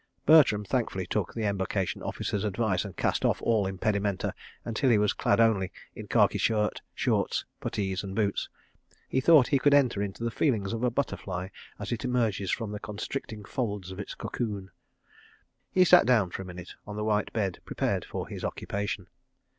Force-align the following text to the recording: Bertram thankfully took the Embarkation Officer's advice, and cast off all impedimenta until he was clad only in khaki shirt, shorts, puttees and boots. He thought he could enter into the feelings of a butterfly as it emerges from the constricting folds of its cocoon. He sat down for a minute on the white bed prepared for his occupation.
Bertram 0.25 0.65
thankfully 0.65 1.05
took 1.05 1.31
the 1.35 1.43
Embarkation 1.43 2.01
Officer's 2.01 2.43
advice, 2.43 2.83
and 2.83 2.97
cast 2.97 3.23
off 3.23 3.39
all 3.43 3.67
impedimenta 3.67 4.33
until 4.65 4.89
he 4.89 4.97
was 4.97 5.13
clad 5.13 5.39
only 5.39 5.71
in 5.95 6.07
khaki 6.07 6.39
shirt, 6.39 6.81
shorts, 6.95 7.45
puttees 7.61 8.01
and 8.03 8.15
boots. 8.15 8.49
He 9.07 9.21
thought 9.21 9.49
he 9.49 9.59
could 9.59 9.75
enter 9.75 10.01
into 10.01 10.23
the 10.23 10.31
feelings 10.31 10.73
of 10.73 10.83
a 10.83 10.89
butterfly 10.89 11.49
as 11.77 11.91
it 11.91 12.03
emerges 12.03 12.49
from 12.49 12.71
the 12.71 12.79
constricting 12.79 13.45
folds 13.45 13.91
of 13.91 13.99
its 13.99 14.15
cocoon. 14.15 14.71
He 15.71 15.85
sat 15.85 16.07
down 16.07 16.31
for 16.31 16.41
a 16.41 16.45
minute 16.45 16.73
on 16.87 16.95
the 16.95 17.03
white 17.03 17.31
bed 17.31 17.59
prepared 17.63 18.03
for 18.03 18.27
his 18.27 18.43
occupation. 18.43 19.05